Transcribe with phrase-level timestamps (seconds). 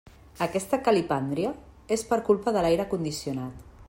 [0.45, 1.51] Aquesta calipàndria
[1.99, 3.65] és per culpa de l'aire condicionat.